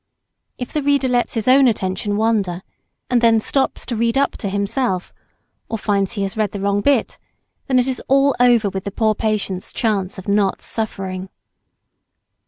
If 0.57 0.73
the 0.73 0.81
reader 0.81 1.07
lets 1.07 1.35
his 1.35 1.47
own 1.47 1.67
attention 1.67 2.17
wander, 2.17 2.63
and 3.11 3.21
then 3.21 3.39
stops 3.39 3.85
to 3.85 3.95
read 3.95 4.17
up 4.17 4.31
to 4.37 4.49
himself, 4.49 5.13
or 5.69 5.77
finds 5.77 6.13
he 6.13 6.23
has 6.23 6.35
read 6.35 6.53
the 6.53 6.59
wrong 6.59 6.81
bit, 6.81 7.19
then 7.67 7.77
it 7.77 7.87
is 7.87 8.01
all 8.07 8.33
over 8.39 8.67
with 8.67 8.83
the 8.85 8.89
poor 8.91 9.13
patient's 9.13 9.71
chance 9.71 10.17
of 10.17 10.27
not 10.27 10.59
suffering. 10.63 11.29